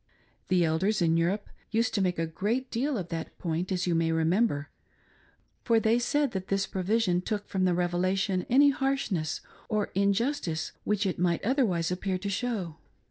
[0.47, 3.93] The Elders in Europe used to make a great deal of that point, as you
[3.93, 4.69] may remem ber,
[5.63, 11.05] for they said that this provision took from the Revelation any harshness or injustice which
[11.05, 12.77] it might otherwise appear to show.